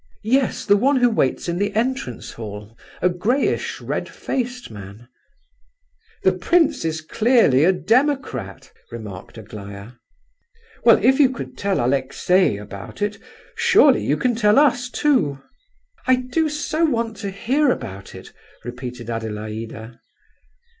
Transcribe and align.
"Yes, 0.23 0.65
the 0.65 0.77
one 0.77 0.95
who 0.95 1.11
waits 1.11 1.47
in 1.47 1.59
the 1.59 1.75
entrance 1.75 2.31
hall, 2.31 2.75
a 3.03 3.09
greyish, 3.09 3.79
red 3.79 4.09
faced 4.09 4.71
man—" 4.71 5.07
"The 6.23 6.31
prince 6.31 6.83
is 6.83 7.01
clearly 7.01 7.63
a 7.65 7.71
democrat," 7.71 8.73
remarked 8.89 9.37
Aglaya. 9.37 9.91
"Well, 10.83 10.97
if 11.05 11.19
you 11.19 11.29
could 11.29 11.55
tell 11.55 11.79
Aleksey 11.79 12.57
about 12.57 13.03
it, 13.03 13.19
surely 13.55 14.03
you 14.03 14.17
can 14.17 14.33
tell 14.33 14.57
us 14.57 14.89
too." 14.89 15.39
"I 16.07 16.15
do 16.15 16.49
so 16.49 16.83
want 16.83 17.15
to 17.17 17.29
hear 17.29 17.69
about 17.69 18.15
it," 18.15 18.33
repeated 18.65 19.07
Adelaida. 19.07 19.99